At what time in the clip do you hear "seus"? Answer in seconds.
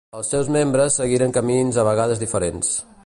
0.33-0.47